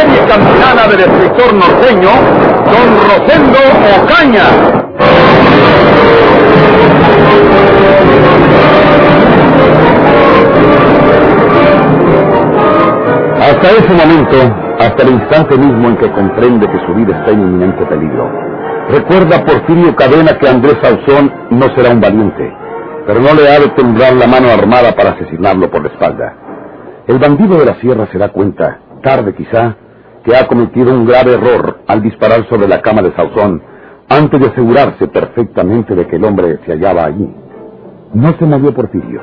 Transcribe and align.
serie 0.00 0.20
campilana 0.26 0.86
del 0.88 1.00
escritor 1.00 1.52
norteño, 1.52 2.08
Don 2.72 2.88
Rosendo 3.06 3.58
Ocaña. 4.02 4.46
Hasta 13.40 13.70
ese 13.70 13.92
momento, 13.92 14.36
hasta 14.78 15.02
el 15.02 15.10
instante 15.10 15.58
mismo 15.58 15.88
en 15.88 15.96
que 15.96 16.10
comprende 16.12 16.66
que 16.66 16.86
su 16.86 16.94
vida 16.94 17.18
está 17.18 17.32
en 17.32 17.40
inminente 17.40 17.84
peligro, 17.84 18.30
recuerda 18.88 19.44
Porfirio 19.44 19.94
Cadena 19.96 20.38
que 20.38 20.48
Andrés 20.48 20.76
Sauzón 20.82 21.32
no 21.50 21.66
será 21.74 21.90
un 21.90 22.00
valiente, 22.00 22.50
pero 23.06 23.20
no 23.20 23.34
le 23.34 23.48
ha 23.48 23.60
de 23.60 23.68
temblar 23.70 24.14
la 24.14 24.26
mano 24.26 24.48
armada 24.48 24.92
para 24.92 25.10
asesinarlo 25.10 25.70
por 25.70 25.82
la 25.82 25.88
espalda. 25.88 26.34
El 27.06 27.18
bandido 27.18 27.58
de 27.58 27.66
la 27.66 27.74
sierra 27.80 28.08
se 28.12 28.18
da 28.18 28.28
cuenta, 28.28 28.78
tarde 29.02 29.34
quizá, 29.34 29.74
que 30.24 30.36
ha 30.36 30.46
cometido 30.46 30.92
un 30.92 31.06
grave 31.06 31.34
error 31.34 31.80
al 31.86 32.02
disparar 32.02 32.46
sobre 32.48 32.68
la 32.68 32.80
cama 32.82 33.02
de 33.02 33.14
Sauzón 33.14 33.62
antes 34.08 34.40
de 34.40 34.46
asegurarse 34.48 35.08
perfectamente 35.08 35.94
de 35.94 36.06
que 36.06 36.16
el 36.16 36.24
hombre 36.24 36.58
se 36.66 36.72
hallaba 36.72 37.04
allí. 37.04 37.28
No 38.12 38.34
se 38.38 38.44
movió 38.44 38.74
Porfirio. 38.74 39.22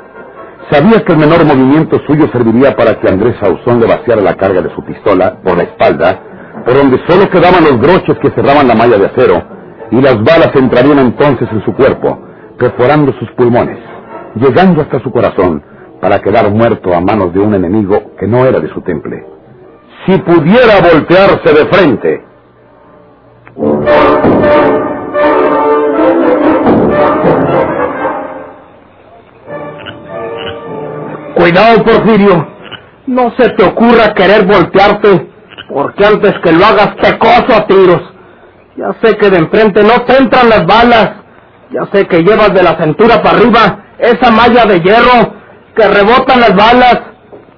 Sabía 0.72 1.04
que 1.04 1.14
el 1.14 1.20
menor 1.20 1.46
movimiento 1.46 2.00
suyo 2.08 2.28
serviría 2.32 2.76
para 2.76 3.00
que 3.00 3.10
Andrés 3.10 3.36
Sauzón 3.40 3.80
le 3.80 3.88
vaciara 3.88 4.22
la 4.22 4.36
carga 4.36 4.62
de 4.62 4.74
su 4.74 4.84
pistola 4.84 5.40
por 5.44 5.58
la 5.58 5.64
espalda, 5.64 6.20
por 6.66 6.74
donde 6.74 7.00
solo 7.08 7.30
quedaban 7.30 7.64
los 7.64 7.80
broches 7.80 8.18
que 8.20 8.32
cerraban 8.32 8.68
la 8.68 8.76
malla 8.76 8.98
de 8.98 9.06
acero, 9.06 9.44
y 9.92 10.02
las 10.02 10.18
balas 10.24 10.52
entrarían 10.56 11.00
entonces 11.00 11.48
en 11.52 11.64
su 11.64 11.74
cuerpo, 11.74 12.20
perforando 12.58 13.14
sus 13.14 13.30
pulmones, 13.32 13.80
llegando 14.36 14.82
hasta 14.82 15.00
su 15.02 15.12
corazón, 15.12 15.64
para 16.02 16.20
quedar 16.20 16.50
muerto 16.52 16.94
a 16.94 17.02
manos 17.02 17.34
de 17.34 17.40
un 17.40 17.54
enemigo 17.54 18.14
que 18.20 18.28
no 18.28 18.46
era 18.46 18.60
de 18.60 18.70
su 18.70 18.82
temple. 18.82 19.37
Si 20.08 20.18
pudiera 20.20 20.80
voltearse 20.80 21.54
de 21.54 21.66
frente. 21.68 22.24
Cuidado, 31.36 31.84
Porfirio. 31.84 32.48
No 33.08 33.34
se 33.38 33.50
te 33.50 33.64
ocurra 33.66 34.14
querer 34.14 34.46
voltearte, 34.46 35.30
porque 35.68 36.06
antes 36.06 36.34
que 36.42 36.54
lo 36.54 36.66
hagas 36.66 36.96
te 37.02 37.18
coso 37.18 37.54
a 37.54 37.68
tiros. 37.68 38.02
Ya 38.78 38.94
sé 39.02 39.18
que 39.18 39.30
de 39.30 39.40
enfrente 39.40 39.84
no 39.84 40.06
te 40.06 40.16
entran 40.16 40.48
las 40.48 40.66
balas. 40.66 41.16
Ya 41.72 41.86
sé 41.92 42.08
que 42.08 42.24
llevas 42.24 42.54
de 42.54 42.64
la 42.64 42.78
cintura 42.82 43.22
para 43.22 43.40
arriba 43.40 43.80
esa 43.98 44.32
malla 44.32 44.66
de 44.66 44.80
hierro 44.80 45.34
que 45.76 45.86
rebotan 45.86 46.40
las 46.40 46.56
balas. 46.56 47.02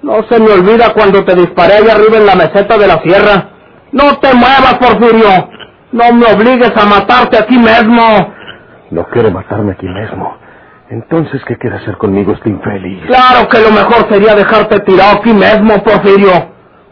No 0.01 0.23
se 0.29 0.39
me 0.39 0.51
olvida 0.51 0.93
cuando 0.93 1.23
te 1.25 1.35
disparé 1.35 1.75
allá 1.77 1.93
arriba 1.93 2.17
en 2.17 2.25
la 2.25 2.35
meseta 2.35 2.77
de 2.77 2.87
la 2.87 3.01
sierra. 3.01 3.49
No 3.91 4.17
te 4.19 4.33
muevas, 4.33 4.75
Porfirio. 4.79 5.49
No 5.91 6.13
me 6.13 6.25
obligues 6.33 6.71
a 6.75 6.85
matarte 6.85 7.37
aquí 7.37 7.57
mismo. 7.57 8.33
No 8.91 9.05
quiere 9.05 9.31
matarme 9.31 9.73
aquí 9.73 9.87
mismo. 9.87 10.37
Entonces, 10.89 11.41
¿qué 11.45 11.55
quiere 11.57 11.77
hacer 11.77 11.97
conmigo 11.97 12.33
este 12.33 12.49
infeliz? 12.49 13.05
Claro 13.05 13.47
que 13.47 13.59
lo 13.59 13.71
mejor 13.71 14.07
sería 14.09 14.35
dejarte 14.35 14.79
tirado 14.79 15.17
aquí 15.17 15.33
mismo, 15.33 15.83
Porfirio. 15.83 16.49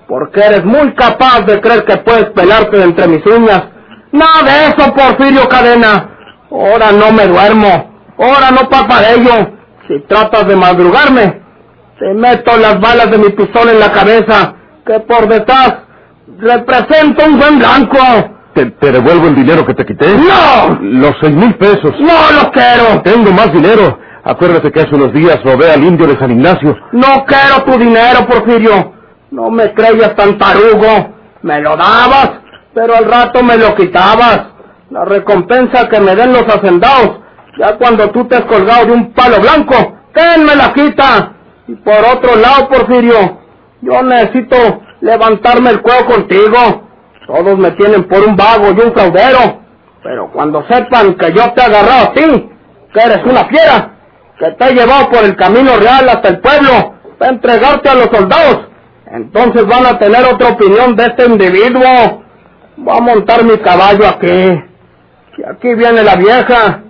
Porque 0.08 0.40
eres 0.40 0.64
muy 0.66 0.94
capaz 0.94 1.42
de 1.42 1.60
creer 1.60 1.84
que 1.86 1.98
puedes 1.98 2.26
pelarte 2.32 2.78
de 2.78 2.84
entre 2.84 3.08
mis 3.08 3.26
uñas. 3.26 3.64
Nada 4.12 4.44
de 4.44 4.68
eso, 4.68 4.94
Porfirio 4.94 5.48
Cadena. 5.48 6.10
Ahora 6.52 6.92
no 6.92 7.12
me 7.12 7.28
duermo. 7.28 7.92
Ahora 8.18 8.52
no 8.52 8.68
ello. 9.16 9.52
Si 9.88 10.00
tratas 10.08 10.48
de 10.48 10.56
madrugarme, 10.56 11.42
te 12.00 12.14
meto 12.14 12.58
las 12.58 12.80
balas 12.80 13.10
de 13.12 13.18
mi 13.18 13.30
pistola 13.30 13.72
en 13.72 13.80
la 13.80 13.92
cabeza, 13.92 14.54
que 14.86 15.00
por 15.02 15.28
detrás 15.28 15.74
representa 16.38 17.26
un 17.26 17.40
buen 17.40 17.60
blanco. 17.60 17.98
¿Te, 18.54 18.66
te 18.72 18.92
devuelvo 18.92 19.28
el 19.28 19.36
dinero 19.36 19.66
que 19.66 19.74
te 19.74 19.86
quité? 19.86 20.16
¡No! 20.16 20.80
Los 20.82 21.16
seis 21.22 21.36
mil 21.36 21.56
pesos. 21.56 21.94
¡No 22.00 22.42
lo 22.42 22.52
quiero! 22.52 23.02
Tengo 23.04 23.32
más 23.32 23.52
dinero. 23.52 24.00
Acuérdate 24.24 24.72
que 24.72 24.82
hace 24.82 24.96
unos 24.96 25.14
días 25.14 25.42
robé 25.44 25.72
al 25.72 25.84
indio 25.84 26.08
de 26.08 26.18
San 26.20 26.32
Ignacio. 26.32 26.76
No 26.92 27.26
quiero 27.26 27.64
tu 27.66 27.80
dinero, 27.80 28.28
Porfirio. 28.28 28.94
No 29.32 29.50
me 29.50 29.74
creías 29.74 30.16
tan 30.16 30.38
tarugo. 30.38 31.16
Me 31.44 31.62
lo 31.62 31.78
dabas, 31.78 32.32
pero 32.74 32.96
al 32.96 33.06
rato 33.06 33.44
me 33.44 33.58
lo 33.58 33.76
quitabas. 33.76 34.48
La 34.90 35.06
recompensa 35.06 35.88
que 35.88 36.00
me 36.00 36.16
den 36.16 36.34
los 36.34 36.44
hacendados, 36.44 37.20
ya 37.60 37.78
cuando 37.78 38.10
tú 38.12 38.26
te 38.26 38.38
has 38.38 38.46
colgado 38.46 38.86
de 38.86 38.92
un 38.94 39.14
palo 39.14 39.40
blanco, 39.40 39.76
¿quién 40.14 40.46
me 40.46 40.56
la 40.56 40.74
quita? 40.74 41.34
Y 41.68 41.76
por 41.76 42.00
otro 42.16 42.36
lado, 42.36 42.70
Porfirio, 42.70 43.40
yo 43.82 44.04
necesito 44.04 44.82
levantarme 45.02 45.72
el 45.72 45.82
cuello 45.82 46.06
contigo. 46.06 46.88
Todos 47.28 47.58
me 47.58 47.72
tienen 47.72 48.06
por 48.06 48.24
un 48.26 48.36
vago 48.36 48.68
y 48.72 48.80
un 48.80 48.94
fraudero. 48.94 49.62
Pero 50.02 50.32
cuando 50.32 50.66
sepan 50.68 51.16
que 51.16 51.34
yo 51.34 51.52
te 51.54 51.62
he 51.62 51.66
agarrado 51.66 52.08
a 52.08 52.14
ti, 52.14 52.50
que 52.94 53.00
eres 53.00 53.26
una 53.26 53.46
fiera, 53.46 53.92
que 54.40 54.52
te 54.52 54.66
he 54.66 54.74
llevado 54.74 55.10
por 55.10 55.24
el 55.26 55.36
camino 55.36 55.76
real 55.78 56.08
hasta 56.08 56.30
el 56.30 56.40
pueblo 56.40 56.96
para 57.18 57.32
entregarte 57.32 57.90
a 57.90 57.96
los 57.96 58.06
soldados, 58.06 58.68
entonces 59.12 59.66
van 59.68 59.86
a 59.86 60.00
tener 60.00 60.24
otra 60.24 60.50
opinión 60.50 60.96
de 60.96 61.06
este 61.06 61.26
individuo. 61.26 62.24
Voy 62.78 62.98
a 62.98 63.02
montar 63.02 63.44
mi 63.44 63.58
caballo 63.58 64.08
aquí. 64.08 64.64
Y 65.38 65.44
aquí 65.44 65.74
viene 65.76 66.04
la 66.04 66.16
vieja. 66.16 66.84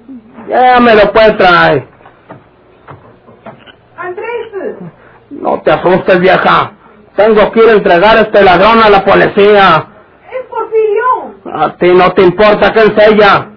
Ya 0.49 0.79
me 0.79 0.95
lo 0.95 1.11
puede 1.11 1.33
traer. 1.33 1.87
Andrés, 3.97 4.75
No 5.47 5.61
te 5.61 5.71
asustes, 5.71 6.19
vieja. 6.19 6.73
Tengo 7.15 7.49
que 7.51 7.59
ir 7.61 7.69
a 7.69 7.73
entregar 7.73 8.17
a 8.17 8.21
este 8.21 8.43
ladrón 8.43 8.83
a 8.83 8.89
la 8.89 9.05
policía. 9.05 9.87
es 10.29 10.45
Porfirio. 10.49 11.63
A 11.63 11.77
ti 11.77 11.93
no 11.93 12.11
te 12.11 12.23
importa 12.23 12.73
que 12.73 12.79
es 12.81 13.07
ella. 13.07 13.47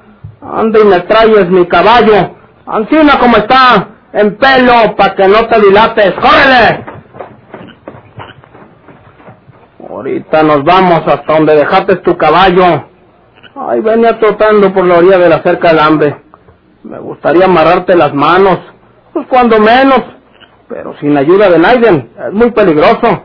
Anda 0.41 0.79
y 0.79 0.85
me 0.85 1.01
traes 1.01 1.51
mi 1.51 1.67
caballo. 1.67 2.37
Ancina 2.65 3.19
como 3.19 3.39
está, 3.39 3.89
en 4.13 4.37
pelo, 4.37 4.95
para 4.97 5.17
que 5.17 5.27
no 5.27 5.49
te 5.49 5.61
dilates. 5.61 6.15
¡Córrele! 6.15 6.85
Ahorita 9.89 10.43
nos 10.45 10.63
vamos 10.63 11.03
hasta 11.09 11.33
donde 11.35 11.57
dejaste 11.57 11.97
tu 11.97 12.17
caballo. 12.17 12.89
Ay, 13.57 13.81
venía 13.81 14.17
trotando 14.21 14.73
por 14.73 14.87
la 14.87 14.99
orilla 14.99 15.19
de 15.19 15.29
la 15.29 15.43
cerca 15.43 15.71
del 15.71 15.81
hambre. 15.81 16.23
Me 16.85 17.01
gustaría 17.01 17.47
amarrarte 17.47 17.97
las 17.97 18.15
manos, 18.15 18.61
pues 19.13 19.27
cuando 19.27 19.59
menos, 19.59 20.20
pero 20.71 20.95
sin 21.01 21.17
ayuda 21.19 21.51
de 21.51 21.59
Naiden, 21.59 22.11
es 22.29 22.33
muy 22.33 22.53
peligroso. 22.53 23.25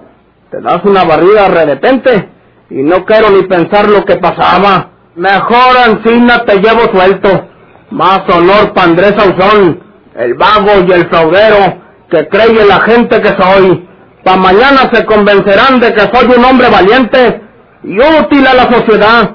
Te 0.50 0.60
das 0.62 0.84
una 0.84 1.04
barrida 1.04 1.48
de 1.48 2.30
y 2.72 2.82
no 2.82 3.06
quiero 3.06 3.30
ni 3.30 3.44
pensar 3.44 3.88
lo 3.88 4.04
que 4.04 4.16
pasaba. 4.18 4.90
Mejor 5.16 5.78
Ancina 5.86 6.44
te 6.46 6.56
llevo 6.56 6.82
suelto. 6.92 7.30
Más 7.92 8.22
honor 8.30 8.74
para 8.74 8.88
Andrés 8.88 9.14
Ausón, 9.14 9.80
el 10.16 10.34
vago 10.34 10.84
y 10.88 10.92
el 10.92 11.08
fraudero 11.08 11.82
que 12.10 12.28
cree 12.28 12.66
la 12.66 12.82
gente 12.82 13.22
que 13.22 13.30
soy. 13.30 13.88
Pa' 14.24 14.38
mañana 14.38 14.90
se 14.92 15.06
convencerán 15.06 15.80
de 15.80 15.94
que 15.94 16.02
soy 16.02 16.26
un 16.36 16.44
hombre 16.44 16.68
valiente 16.70 17.42
y 17.84 18.00
útil 18.00 18.46
a 18.48 18.56
la 18.56 18.64
sociedad, 18.72 19.32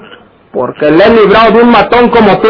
porque 0.51 0.91
le 0.91 1.05
he 1.05 1.09
librado 1.15 1.51
de 1.51 1.63
un 1.63 1.71
matón 1.71 2.09
como 2.09 2.37
tú, 2.41 2.49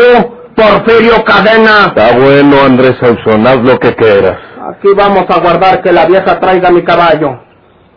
Porfirio 0.56 1.24
Cadena. 1.24 1.94
Está 1.96 2.18
bueno, 2.18 2.64
Andrés 2.66 2.96
Sauzón, 3.00 3.46
haz 3.46 3.58
lo 3.58 3.80
que 3.80 3.94
quieras. 3.96 4.51
Aquí 4.70 4.90
vamos 4.96 5.26
a 5.28 5.40
guardar 5.40 5.82
que 5.82 5.92
la 5.92 6.06
vieja 6.06 6.40
traiga 6.40 6.70
mi 6.70 6.84
caballo. 6.84 7.40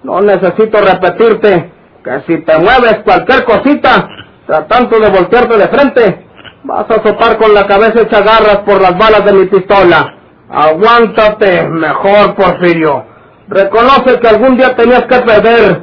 No 0.02 0.22
necesito 0.22 0.78
repetirte 0.80 1.70
que 2.02 2.20
si 2.26 2.42
te 2.42 2.58
mueves 2.58 3.00
cualquier 3.04 3.44
cosita, 3.44 4.08
tratando 4.46 4.98
de 4.98 5.10
voltearte 5.10 5.58
de 5.58 5.68
frente, 5.68 6.26
vas 6.62 6.86
a 6.90 7.02
sopar 7.02 7.36
con 7.36 7.52
la 7.52 7.66
cabeza 7.66 8.00
hecha 8.00 8.20
garras 8.20 8.60
por 8.64 8.80
las 8.80 8.96
balas 8.96 9.24
de 9.26 9.32
mi 9.34 9.44
pistola. 9.46 10.14
Aguántate 10.50 11.68
mejor, 11.68 12.34
Porfirio. 12.34 13.04
Reconoce 13.48 14.18
que 14.20 14.28
algún 14.28 14.56
día 14.56 14.74
tenías 14.74 15.02
que 15.02 15.18
perder 15.18 15.82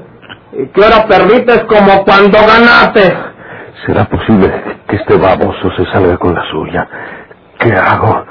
y 0.53 0.67
que 0.67 0.83
ahora 0.83 1.05
permites 1.05 1.63
como 1.65 2.03
cuando 2.03 2.39
ganaste. 2.39 3.17
¿Será 3.85 4.05
posible 4.05 4.51
que 4.87 4.95
este 4.95 5.15
baboso 5.15 5.69
se 5.77 5.85
salga 5.91 6.17
con 6.17 6.33
la 6.33 6.43
suya? 6.49 6.87
¿Qué 7.59 7.71
hago? 7.71 8.25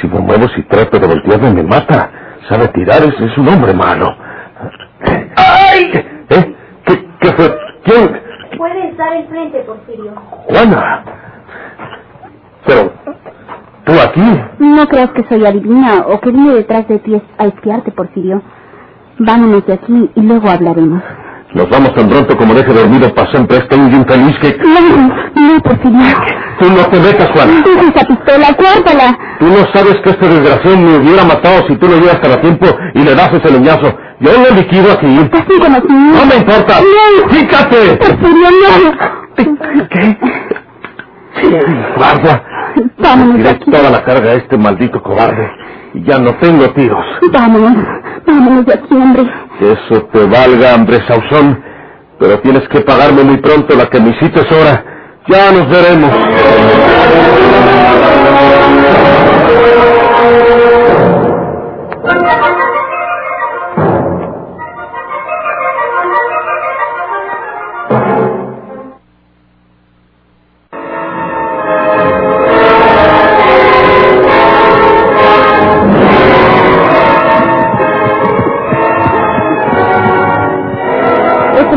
Si 0.00 0.06
me 0.08 0.20
muevo 0.20 0.48
si 0.48 0.62
trato 0.62 0.98
de 0.98 1.06
voltearme 1.06 1.52
me 1.52 1.62
mata. 1.62 2.10
Sabe 2.48 2.68
tirar, 2.68 3.02
es, 3.02 3.20
es 3.20 3.38
un 3.38 3.48
hombre 3.48 3.72
malo. 3.74 4.14
¡Ay! 5.36 5.90
¿Eh? 6.30 6.54
¿Qué, 6.84 7.08
qué 7.20 7.32
fue? 7.32 7.58
¿Quién? 7.84 8.20
Puede 8.56 8.88
estar 8.90 9.12
enfrente, 9.14 9.60
Porfirio. 9.60 10.12
Juana. 10.30 11.04
Pero, 12.66 12.92
¿tú 13.84 13.92
aquí? 14.00 14.40
No 14.58 14.86
creas 14.86 15.10
que 15.10 15.24
soy 15.24 15.46
adivina 15.46 16.04
o 16.06 16.20
que 16.20 16.30
vine 16.30 16.54
detrás 16.54 16.86
de 16.88 16.98
ti 16.98 17.22
a 17.38 17.46
espiarte, 17.46 17.90
Porfirio. 17.92 18.42
Vámonos 19.18 19.66
de 19.66 19.74
aquí 19.74 20.10
y 20.14 20.20
luego 20.22 20.48
hablaremos. 20.50 21.02
Nos 21.52 21.68
vamos 21.68 21.92
tan 21.94 22.08
pronto 22.08 22.36
como 22.36 22.54
deje 22.54 22.72
dormido 22.72 23.12
para 23.12 23.28
siempre 23.32 23.58
este 23.58 23.74
indio 23.76 23.98
infeliz 23.98 24.38
que... 24.38 24.56
No, 24.58 25.52
no, 25.54 25.60
Porfirio. 25.62 26.00
Tú 26.60 26.70
no 26.70 26.86
te 26.86 27.00
metas, 27.00 27.28
Juan. 27.32 27.64
Deja 27.64 27.88
esa 27.88 28.06
pistola, 28.06 28.54
cuártala. 28.56 29.18
Tú 29.40 29.46
no 29.46 29.66
sabes 29.72 29.96
que 30.04 30.10
este 30.10 30.28
desgraciado 30.28 30.76
me 30.76 30.96
hubiera 30.98 31.24
matado 31.24 31.66
si 31.66 31.76
tú 31.76 31.88
lo 31.88 31.96
llevas 31.96 32.22
a 32.22 32.40
tiempo 32.40 32.66
y 32.94 33.02
le 33.02 33.14
das 33.16 33.32
ese 33.32 33.50
leñazo. 33.50 33.92
Yo 34.20 34.30
lo 34.32 34.54
liquido 34.54 34.92
aquí. 34.92 35.28
Así 35.32 35.58
como 35.58 35.78
no. 35.78 36.26
Me 36.26 36.36
importa. 36.36 36.80
No. 36.80 37.28
¡Fíjate! 37.30 37.96
Porfirio, 37.96 38.48
no. 38.50 39.88
¿Qué? 39.88 40.18
Guarda. 41.96 42.44
Vámonos 42.98 43.36
Tiré 43.36 43.54
toda 43.54 43.90
la 43.90 44.04
carga 44.04 44.30
a 44.30 44.34
este 44.34 44.56
maldito 44.56 45.02
cobarde. 45.02 45.50
Y 45.94 46.04
ya 46.04 46.18
no 46.18 46.34
tengo 46.36 46.70
tiros. 46.74 47.04
Vámonos. 47.32 48.09
Vámonos 48.30 48.64
de 48.64 48.74
aquí, 48.74 48.94
hombre. 48.94 49.24
Que 49.58 49.72
eso 49.72 50.02
te 50.12 50.24
valga, 50.24 50.76
hombre 50.76 50.98
Sauzón. 51.08 51.60
Pero 52.20 52.38
tienes 52.40 52.68
que 52.68 52.80
pagarme 52.80 53.24
muy 53.24 53.38
pronto 53.38 53.74
la 53.74 53.86
que 53.86 53.98
me 53.98 54.10
hiciste 54.10 54.40
ahora. 54.54 54.84
Ya 55.26 55.50
nos 55.50 55.68
veremos. 55.68 56.12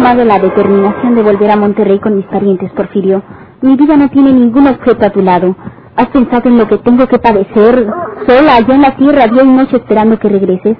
Tomado 0.04 0.26
la 0.26 0.38
determinación 0.38 1.16
de 1.16 1.24
volver 1.24 1.50
a 1.50 1.56
Monterrey 1.56 1.98
con 1.98 2.18
mis 2.18 2.26
parientes, 2.26 2.70
Porfirio. 2.72 3.24
Mi 3.62 3.78
vida 3.78 3.96
no 3.96 4.10
tiene 4.10 4.34
ningún 4.34 4.68
objeto 4.68 5.06
a 5.06 5.10
tu 5.12 5.22
lado. 5.22 5.56
¿Has 5.96 6.08
pensado 6.08 6.50
en 6.50 6.58
lo 6.58 6.68
que 6.68 6.78
tengo 6.80 7.08
que 7.08 7.20
padecer 7.20 7.88
sola 8.28 8.56
allá 8.58 8.76
en 8.76 8.82
la 8.82 8.98
tierra 8.98 9.28
día 9.28 9.44
y 9.44 9.48
noche 9.48 9.78
esperando 9.78 10.20
que 10.20 10.28
regreses? 10.28 10.76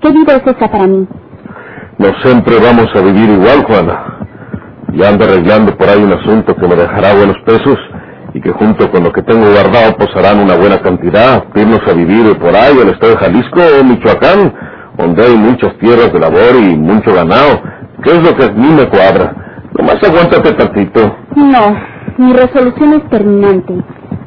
¿Qué 0.00 0.12
vida 0.12 0.36
es 0.36 0.46
esa 0.46 0.70
para 0.70 0.86
mí? 0.86 1.08
No 1.98 2.06
siempre 2.22 2.54
vamos 2.62 2.86
a 2.94 3.00
vivir 3.00 3.28
igual, 3.30 3.64
Juana. 3.64 4.28
Ya 4.92 5.08
ando 5.08 5.24
arreglando 5.24 5.76
por 5.76 5.88
ahí 5.88 6.00
un 6.00 6.12
asunto 6.12 6.54
que 6.54 6.68
me 6.68 6.76
dejará 6.76 7.14
buenos 7.16 7.36
pesos 7.44 7.76
y 8.32 8.40
que 8.40 8.52
junto 8.52 8.88
con 8.92 9.02
lo 9.02 9.10
que 9.10 9.22
tengo 9.22 9.50
guardado 9.50 9.96
harán 10.14 10.38
una 10.38 10.54
buena 10.54 10.78
cantidad. 10.78 11.42
Irnos 11.56 11.80
a 11.84 11.94
vivir 11.94 12.38
por 12.38 12.54
ahí 12.54 12.78
al 12.80 12.90
estado 12.90 13.14
de 13.14 13.18
Jalisco 13.18 13.60
o 13.80 13.82
Michoacán, 13.82 14.54
donde 14.96 15.26
hay 15.26 15.36
muchas 15.36 15.76
tierras 15.78 16.12
de 16.12 16.20
labor 16.20 16.54
y 16.62 16.76
mucho 16.76 17.12
ganado. 17.12 17.60
¿Qué 18.02 18.10
es 18.10 18.22
lo 18.22 18.36
que 18.36 18.44
a 18.44 18.50
mí 18.50 18.68
me 18.72 18.88
cuadra? 18.88 19.34
Nomás 19.76 20.02
aguántate 20.02 20.52
tantito. 20.52 21.16
No, 21.36 21.76
mi 22.18 22.32
resolución 22.32 22.94
es 22.94 23.08
terminante. 23.10 23.74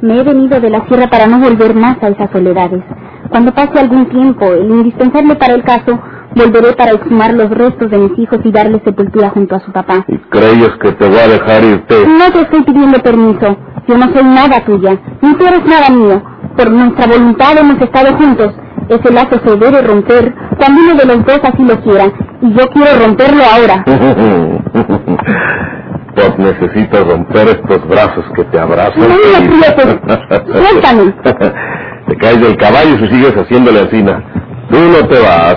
Me 0.02 0.20
he 0.20 0.24
venido 0.24 0.60
de 0.60 0.70
la 0.70 0.86
sierra 0.88 1.08
para 1.08 1.28
no 1.28 1.40
volver 1.40 1.76
más 1.76 2.02
a 2.02 2.10
esas 2.10 2.30
soledades. 2.32 2.84
Cuando 3.30 3.54
pase 3.54 3.80
algún 3.80 4.08
tiempo, 4.10 4.46
el 4.52 4.70
indispensable 4.70 5.36
para 5.36 5.54
el 5.54 5.64
caso, 5.64 6.00
volveré 6.36 6.74
para 6.74 6.94
exhumar 6.94 7.34
los 7.34 7.50
restos 7.50 7.90
de 7.90 7.98
mis 7.98 8.20
hijos 8.20 8.40
y 8.44 8.52
darles 8.52 8.82
sepultura 8.84 9.30
junto 9.30 9.56
a 9.56 9.60
su 9.60 9.72
papá. 9.72 10.06
¿Y 10.08 10.18
crees 10.18 10.72
que 10.82 10.92
te 10.94 11.08
voy 11.08 11.20
a 11.20 11.28
dejar 11.28 11.64
irte? 11.64 11.96
No 12.08 12.32
te 12.32 12.42
estoy 12.42 12.64
pidiendo 12.64 13.00
permiso. 13.00 13.58
Yo 13.88 13.98
no 13.98 14.12
soy 14.14 14.24
nada 14.24 14.64
tuya, 14.66 14.98
ni 15.22 15.34
tú 15.36 15.46
eres 15.46 15.66
nada 15.66 15.90
mío. 15.90 16.22
Por 16.58 16.72
nuestra 16.72 17.08
voluntad 17.08 17.58
hemos 17.58 17.82
estado 17.82 18.18
juntos. 18.18 18.54
Ese 18.90 19.14
lazo 19.14 19.40
se 19.46 19.56
debe 19.58 19.82
romper 19.82 20.34
cuando 20.58 20.82
uno 20.82 20.96
de 20.96 21.06
los 21.06 21.26
dos 21.26 21.40
así 21.44 21.64
lo 21.64 21.80
quiera. 21.82 22.06
Y 22.42 22.54
yo 22.54 22.68
quiero 22.74 23.00
romperlo 23.06 23.44
ahora. 23.44 23.86
Pues 26.14 26.38
necesitas 26.38 27.08
romper 27.08 27.48
estos 27.48 27.88
brazos 27.88 28.26
que 28.36 28.44
te 28.44 28.60
abrazan. 28.60 29.00
No 29.00 29.08
me 29.08 29.38
aprietes. 29.38 29.98
Suéltame. 30.54 31.14
Te 32.08 32.18
caes 32.18 32.42
del 32.42 32.58
caballo 32.58 32.96
y 32.96 33.08
sigues 33.08 33.34
haciéndole 33.34 33.80
asina. 33.80 34.22
Tú 34.70 34.78
no 34.78 35.08
te 35.08 35.20
vas. 35.22 35.56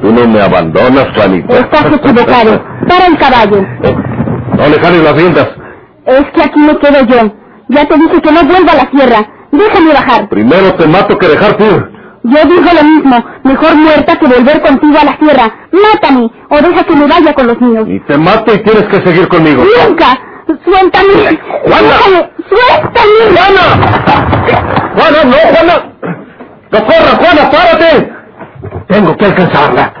Tú 0.00 0.12
no 0.12 0.28
me 0.28 0.40
abandonas, 0.40 1.06
Juanita. 1.16 1.58
Estás 1.58 1.86
equivocado. 1.92 2.62
Para 2.88 3.06
el 3.06 3.18
caballo. 3.18 3.66
No 4.56 4.68
le 4.68 4.78
jales 4.78 5.02
las 5.02 5.16
riendas. 5.16 5.48
Es 6.06 6.24
que 6.34 6.42
aquí 6.42 6.60
me 6.60 6.78
quedo 6.78 7.06
yo. 7.06 7.32
Ya 7.68 7.84
te 7.86 7.94
dije 7.96 8.20
que 8.22 8.32
no 8.32 8.44
vuelva 8.44 8.72
a 8.72 8.76
la 8.76 8.90
tierra. 8.90 9.28
Déjame 9.50 9.92
bajar. 9.92 10.28
Primero 10.28 10.74
te 10.74 10.86
mato 10.86 11.18
que 11.18 11.28
dejarte 11.28 11.64
ir. 11.64 11.89
Yo 12.22 12.44
digo 12.44 12.70
lo 12.74 12.82
mismo. 12.82 13.24
Mejor 13.44 13.76
muerta 13.76 14.16
que 14.16 14.26
volver 14.26 14.60
contigo 14.60 14.98
a 15.00 15.04
la 15.04 15.16
tierra. 15.18 15.52
Mátame 15.72 16.30
o 16.50 16.56
deja 16.60 16.84
que 16.84 16.96
me 16.96 17.06
vaya 17.06 17.32
con 17.32 17.46
los 17.46 17.60
niños. 17.60 17.88
Y 17.88 18.00
te 18.00 18.18
mato 18.18 18.54
y 18.54 18.58
tienes 18.62 18.84
que 18.84 19.00
seguir 19.02 19.28
conmigo. 19.28 19.64
¡Nunca! 19.64 20.18
¡Suéltame! 20.64 21.38
¡Juana! 21.64 21.88
¡Déjame! 21.88 22.30
¡Suéltame! 22.48 23.36
¡Juana! 23.36 23.62
¡Juana, 24.96 25.24
no, 25.24 25.36
Juana! 25.54 25.92
¡No 26.72 26.78
corras, 26.84 27.14
Juana, 27.18 27.50
párate! 27.50 28.12
Tengo 28.88 29.16
que 29.16 29.24
alcanzarla. 29.24 29.92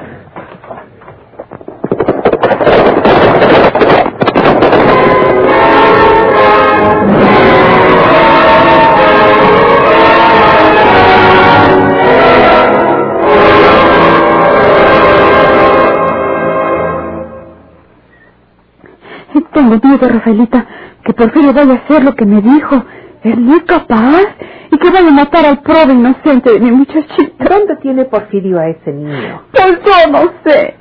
Tengo 19.70 19.88
miedo, 19.88 20.08
Rafaelita, 20.08 20.66
que 21.04 21.12
Porfirio 21.12 21.52
vaya 21.52 21.74
a 21.74 21.76
hacer 21.76 22.02
lo 22.02 22.16
que 22.16 22.26
me 22.26 22.42
dijo. 22.42 22.82
Es 23.22 23.36
muy 23.38 23.60
capaz 23.60 24.24
y 24.72 24.76
que 24.78 24.90
vaya 24.90 25.08
a 25.08 25.12
matar 25.12 25.46
al 25.46 25.60
pobre 25.60 25.92
inocente 25.92 26.52
de 26.52 26.58
mi 26.58 26.72
muchachita. 26.72 27.44
¿Dónde 27.48 27.76
tiene 27.76 28.04
Porfirio 28.06 28.58
a 28.58 28.68
ese 28.68 28.92
niño? 28.92 29.42
Pues 29.52 29.78
yo 29.84 30.10
no 30.10 30.32
sé. 30.44 30.76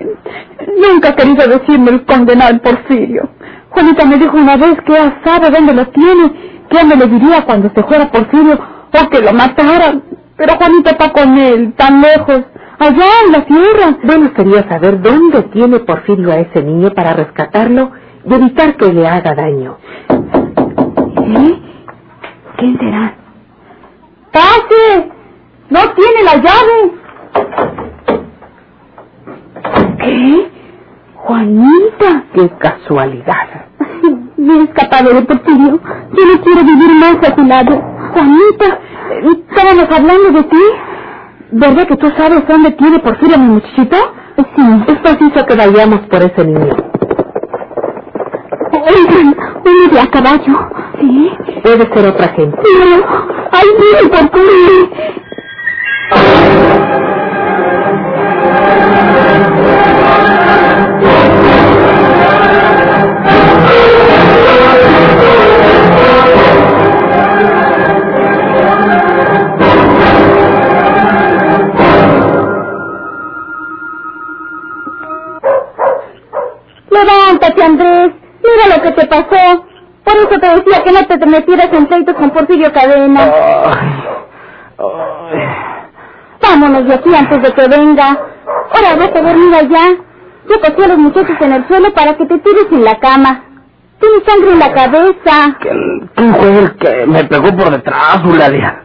Nunca 0.91 1.09
ha 1.09 1.15
querido 1.15 1.47
decirme 1.47 1.91
el 1.91 2.05
condenado 2.05 2.59
Porfirio. 2.61 3.29
Juanita 3.69 4.05
me 4.05 4.17
dijo 4.17 4.35
una 4.35 4.57
vez 4.57 4.75
que 4.85 4.93
ya 4.93 5.21
sabe 5.23 5.51
dónde 5.51 5.73
lo 5.73 5.85
tiene, 5.89 6.31
que 6.69 6.83
me 6.85 6.95
lo 6.95 7.05
diría 7.05 7.45
cuando 7.45 7.69
se 7.75 7.83
fuera 7.83 8.09
Porfirio 8.09 8.57
o 8.57 9.09
que 9.09 9.21
lo 9.21 9.33
mataran. 9.33 10.01
Pero 10.35 10.55
Juanita 10.55 10.91
está 10.91 11.11
con 11.11 11.37
él, 11.37 11.73
tan 11.73 12.01
lejos, 12.01 12.41
allá 12.79 13.05
en 13.25 13.31
la 13.33 13.45
tierra. 13.45 13.97
Bueno, 14.03 14.31
sería 14.35 14.67
saber 14.67 14.99
dónde 14.99 15.43
tiene 15.53 15.79
Porfirio 15.79 16.31
a 16.31 16.37
ese 16.39 16.63
niño 16.63 16.91
para 16.95 17.13
rescatarlo 17.13 17.91
y 18.29 18.33
evitar 18.33 18.75
que 18.77 18.93
le 18.93 19.07
haga 19.07 19.33
daño. 19.33 19.77
¿Eh? 20.09 21.61
¿Quién 22.57 22.77
será? 22.77 23.15
¡Pase! 24.31 25.11
¡No 25.69 25.79
tiene 25.95 26.23
la 26.23 26.35
llave! 26.35 26.91
¿Qué? 29.99 30.51
Juanita. 31.15 32.23
¡Qué 32.33 32.49
casualidad! 32.59 33.65
Me 34.37 34.53
he 34.53 34.63
escapado 34.63 35.13
de 35.13 35.21
Porfirio. 35.23 35.79
Yo 36.13 36.25
no 36.25 36.41
quiero 36.41 36.63
vivir 36.63 36.91
más 36.99 37.29
a 37.29 37.35
tu 37.35 37.43
lado. 37.43 37.81
Juanita, 38.13 38.79
estábamos 39.49 39.97
hablando 39.97 40.31
de 40.31 40.43
ti. 40.43 40.63
¿Verdad 41.51 41.87
que 41.87 41.97
tú 41.97 42.09
sabes 42.15 42.47
dónde 42.47 42.71
tiene 42.71 42.99
Porfirio 42.99 43.39
mi 43.39 43.47
muchachito? 43.47 43.97
Sí. 44.37 44.83
Es 44.87 44.97
preciso 44.99 45.45
que 45.45 45.55
vayamos 45.55 45.99
por 46.01 46.21
ese 46.21 46.45
niño. 46.45 46.88
Oigan, 48.87 49.35
uno 49.65 49.87
de 49.91 49.99
a 49.99 50.07
caballo. 50.07 50.69
¿Sí? 50.99 51.31
Puede 51.63 51.93
ser 51.93 52.07
otra 52.07 52.27
gente. 52.29 52.57
No, 52.57 53.05
¡Ay, 53.51 53.67
miren, 53.79 54.09
Porfirio! 54.09 54.89
Levántate, 58.59 59.58
que 78.99 79.07
pasó. 79.07 79.65
Por 80.03 80.15
eso 80.15 80.39
te 80.39 80.47
decía 80.47 80.83
que 80.83 80.91
no 80.91 81.05
te 81.05 81.25
metieras 81.25 81.69
en 81.71 81.85
pleitos 81.85 82.15
con 82.15 82.29
Porfirio 82.31 82.71
Cadena. 82.73 83.31
Vámonos 86.41 86.87
de 86.87 86.93
aquí 86.93 87.13
antes 87.13 87.41
de 87.41 87.51
que 87.53 87.67
venga. 87.67 88.17
Ahora 88.73 88.95
vas 88.97 89.15
a 89.15 89.21
dormir 89.21 89.55
allá. 89.55 89.95
Yo 90.49 90.59
cosí 90.61 90.83
a 90.83 90.87
los 90.87 90.97
muchachos 90.97 91.35
en 91.39 91.53
el 91.53 91.67
suelo 91.67 91.93
para 91.93 92.15
que 92.15 92.25
te 92.25 92.39
tires 92.39 92.65
en 92.71 92.83
la 92.83 92.97
cama. 92.99 93.43
Tiene 93.99 94.25
sangre 94.25 94.51
en 94.53 94.59
la 94.59 94.73
cabeza. 94.73 95.57
¿Quién 96.15 96.35
fue 96.35 96.59
el 96.59 96.75
que 96.77 97.05
me 97.05 97.23
pegó 97.25 97.55
por 97.55 97.69
detrás, 97.69 98.21
Eulalia? 98.23 98.81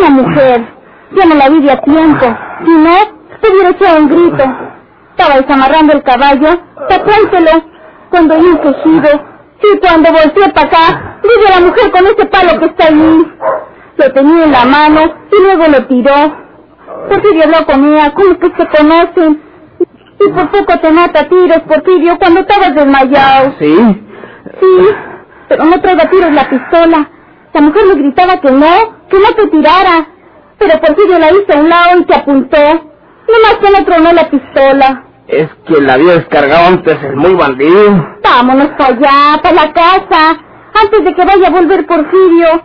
Una 0.00 0.10
mujer. 0.10 0.66
Ya 1.12 1.24
no 1.24 1.34
la 1.36 1.48
vi 1.48 1.62
de 1.62 1.70
a 1.70 1.80
tiempo. 1.80 2.26
Si 2.64 2.70
no, 2.70 2.96
te 3.40 3.50
hubiera 3.50 3.70
echado 3.70 4.02
un 4.02 4.08
grito. 4.08 4.44
Estaba 5.16 5.40
desamarrando 5.40 5.92
el 5.94 6.02
caballo. 6.02 6.60
Tapánselo. 6.88 7.64
Cuando 8.10 8.34
oí 8.34 8.44
un 8.44 8.58
quejido. 8.58 9.27
Y 9.62 9.78
cuando 9.78 10.12
volteé 10.12 10.48
para 10.52 10.66
acá, 10.68 11.18
vi 11.22 11.46
a 11.46 11.60
la 11.60 11.66
mujer 11.66 11.90
con 11.90 12.06
ese 12.06 12.26
palo 12.26 12.58
que 12.60 12.66
está 12.66 12.86
ahí. 12.88 13.32
Lo 13.96 14.12
tenía 14.12 14.44
en 14.44 14.52
la 14.52 14.64
mano 14.64 15.00
y 15.32 15.42
luego 15.42 15.66
lo 15.66 15.86
tiró. 15.86 16.48
Porfirio 17.08 17.44
habló 17.44 17.66
con 17.66 17.84
ella, 17.92 18.14
como 18.14 18.38
que 18.38 18.46
se 18.56 18.66
conocen. 18.68 19.42
Y 20.20 20.28
por 20.32 20.50
poco 20.50 20.78
te 20.80 20.90
mata 20.90 21.28
tiros, 21.28 21.60
Porfirio, 21.66 22.18
cuando 22.18 22.40
estabas 22.40 22.74
desmayado. 22.74 23.54
¿Sí? 23.58 23.76
Sí, 24.60 24.88
pero 25.48 25.64
no 25.64 25.80
traiga 25.80 26.08
tiros 26.08 26.32
la 26.32 26.48
pistola. 26.48 27.10
La 27.52 27.60
mujer 27.60 27.86
le 27.86 27.94
gritaba 27.94 28.40
que 28.40 28.50
no, 28.52 28.98
que 29.08 29.18
no 29.18 29.34
te 29.36 29.46
tirara. 29.48 30.06
Pero 30.58 30.80
Porfirio 30.80 31.18
la 31.18 31.30
hizo 31.32 31.52
a 31.52 31.60
un 31.60 31.68
lado 31.68 32.00
y 32.00 32.04
te 32.04 32.14
apuntó. 32.14 32.58
Nomás 33.28 33.56
que 33.60 33.70
no 33.70 33.84
tronó 33.84 34.12
la 34.12 34.30
pistola. 34.30 35.04
Es 35.28 35.46
que 35.66 35.80
la 35.82 35.94
había 35.94 36.14
descargado 36.14 36.68
antes 36.68 36.96
el 37.04 37.16
muy 37.16 37.34
bandido. 37.34 38.16
Vámonos 38.24 38.68
para 38.78 38.94
allá, 38.94 39.42
para 39.42 39.54
la 39.54 39.72
casa. 39.74 40.40
Antes 40.82 41.04
de 41.04 41.14
que 41.14 41.24
vaya 41.24 41.48
a 41.48 41.50
volver 41.50 41.86
Porfirio. 41.86 42.62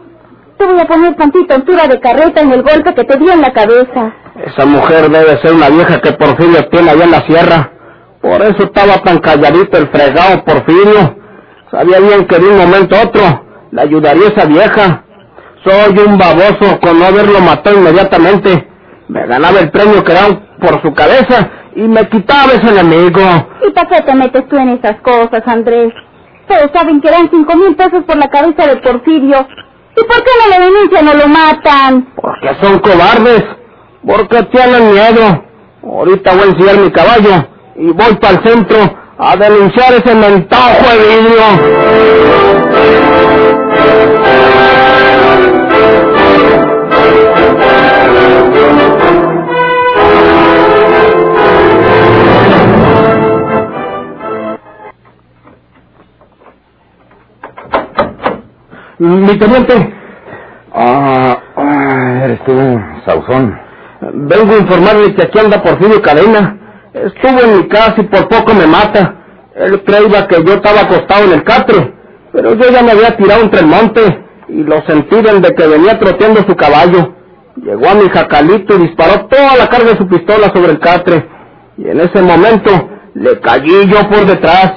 Te 0.58 0.65
voy 0.65 0.79
a 0.79 0.86
poner 0.86 1.13
tantita 1.15 1.55
altura 1.55 1.88
de 1.88 2.00
carreta 2.00 2.39
en 2.39 2.53
el 2.53 2.63
golpe 2.63 2.93
que 2.96 3.03
te 3.03 3.17
dio 3.17 3.34
en 3.34 3.41
la 3.41 3.51
cabeza. 3.51 4.13
Esa 4.46 4.65
mujer 4.65 5.10
debe 5.10 5.41
ser 5.41 5.53
una 5.53 5.67
vieja 5.67 6.00
que 6.00 6.13
Porfirio 6.13 6.70
tiene 6.70 6.91
allá 6.91 7.03
en 7.03 7.12
la 7.12 7.25
sierra. 7.27 7.72
Por 8.22 8.41
eso 8.41 8.63
estaba 8.63 8.98
tan 9.03 9.20
calladito 9.20 9.77
el 9.77 9.89
fregado 9.89 10.46
Porfirio. 10.46 11.17
Sabía 11.70 12.00
bien 12.00 12.25
que 12.27 12.39
de 12.39 12.48
un 12.48 12.58
momento 12.60 12.96
a 12.96 13.03
otro 13.03 13.46
le 13.72 13.82
ayudaría 13.82 14.27
esa 14.29 14.46
vieja. 14.46 15.03
Soy 15.65 15.98
un 16.00 16.17
baboso 16.17 16.79
con 16.82 16.98
no 16.98 17.08
haberlo 17.08 17.41
matado 17.41 17.77
inmediatamente. 17.77 18.70
Me 19.10 19.27
ganaba 19.27 19.60
el 19.60 19.70
premio 19.70 20.01
que 20.01 20.13
daban 20.13 20.48
por 20.62 20.82
su 20.82 20.93
cabeza 20.93 21.50
y 21.75 21.82
me 21.82 22.08
quitaba 22.10 22.53
ese 22.53 22.70
enemigo. 22.70 23.22
¿Y 23.68 23.72
para 23.72 23.88
qué 23.89 24.01
te 24.01 24.15
metes 24.15 24.48
tú 24.48 24.58
en 24.58 24.70
esas 24.70 25.00
cosas, 25.01 25.42
Andrés? 25.46 25.94
Todos 26.48 26.70
saben 26.74 27.01
que 27.01 27.10
dan 27.10 27.30
cinco 27.32 27.56
mil 27.56 27.75
pesos 27.75 28.03
por 28.06 28.18
la 28.18 28.27
cabeza 28.27 28.68
de 28.68 28.77
Porfirio. 28.77 29.48
¿Y 29.96 30.03
por 30.03 30.24
qué 30.24 30.32
no 30.39 30.58
lo 30.58 30.65
denuncian 30.65 31.08
o 31.08 31.13
lo 31.13 31.27
matan? 31.27 32.08
Porque 32.15 32.56
son 32.62 32.80
cobardes. 32.80 33.44
Porque 34.06 34.44
tienen 34.44 34.92
miedo. 34.92 35.44
Ahorita 35.84 36.34
voy 36.34 36.42
a 36.42 36.46
enseñar 36.46 36.77
mi 36.77 36.92
caballo 36.92 37.48
y 37.75 37.92
voy 37.92 38.15
para 38.15 38.38
el 38.38 38.44
centro 38.44 38.77
a 39.18 39.36
denunciar 39.36 39.94
ese 39.94 40.15
mentajo 40.15 40.89
de 40.89 40.98
vidrio. 40.98 42.43
Mi 59.00 59.38
teniente, 59.38 59.94
Ah, 60.76 61.38
ah, 61.56 62.22
eres 62.26 62.44
tú, 62.46 62.52
Sauzón. 63.06 63.60
vengo 64.02 64.54
a 64.54 64.58
informarle 64.58 65.14
que 65.14 65.24
aquí 65.24 65.38
anda 65.40 65.62
Porfirio 65.62 66.02
Cadena. 66.02 66.58
Estuvo 66.94 67.40
en 67.42 67.58
mi 67.58 67.68
casa 67.68 67.96
y 67.98 68.04
por 68.04 68.28
poco 68.28 68.54
me 68.56 68.66
mata. 68.66 69.16
Él 69.56 69.84
creía 69.84 70.28
que 70.28 70.44
yo 70.44 70.54
estaba 70.56 70.82
acostado 70.82 71.26
en 71.26 71.34
el 71.34 71.44
catre, 71.44 71.94
pero 72.32 72.56
yo 72.56 72.70
ya 72.72 72.82
me 72.82 72.92
había 72.92 73.16
tirado 73.16 73.42
entre 73.44 73.60
el 73.60 73.68
monte 73.68 74.02
y 74.50 74.64
lo 74.64 74.82
sentí 74.88 75.16
desde 75.22 75.54
que 75.56 75.68
venía 75.68 76.00
troteando 76.00 76.42
su 76.42 76.56
caballo. 76.56 77.14
Llegó 77.58 77.88
a 77.90 77.94
mi 77.96 78.10
jacalito 78.10 78.76
y 78.76 78.88
disparó 78.88 79.28
toda 79.28 79.56
la 79.58 79.70
carga 79.70 79.92
de 79.92 79.98
su 79.98 80.08
pistola 80.08 80.48
sobre 80.56 80.72
el 80.72 80.80
catre. 80.80 81.30
Y 81.78 81.88
en 81.88 82.00
ese 82.00 82.20
momento 82.22 82.72
le 83.14 83.40
caí 83.42 83.88
yo 83.88 84.10
por 84.10 84.26
detrás. 84.26 84.74